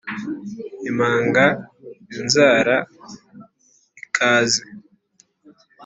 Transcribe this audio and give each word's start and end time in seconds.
imanga: 0.89 1.45
inzara 2.19 2.75
ikaze 4.03 4.61